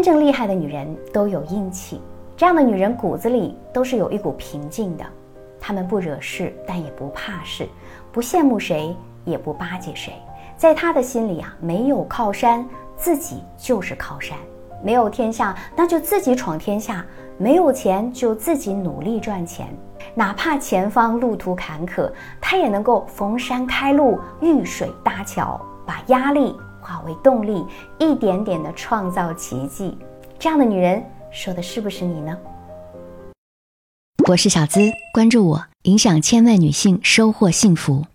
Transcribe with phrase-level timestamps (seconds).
[0.00, 2.00] 真正厉害的女人都有硬气，
[2.34, 5.04] 这样的女人骨子里都是有一股平静的。
[5.60, 7.68] 她们不惹事，但也不怕事，
[8.10, 10.14] 不羡慕谁，也不巴结谁。
[10.56, 12.66] 在她的心里啊，没有靠山，
[12.96, 14.38] 自己就是靠山；
[14.82, 17.04] 没有天下，那就自己闯天下；
[17.36, 19.66] 没有钱，就自己努力赚钱。
[20.14, 22.10] 哪怕前方路途坎坷，
[22.40, 26.56] 她也能够逢山开路，遇水搭桥，把压力。
[26.90, 27.64] 化为动力，
[28.00, 29.96] 一点点的创造奇迹。
[30.40, 31.00] 这样的女人，
[31.30, 32.36] 说的是不是你呢？
[34.28, 34.80] 我是小资，
[35.14, 38.06] 关注我，影响千万女性，收获幸福。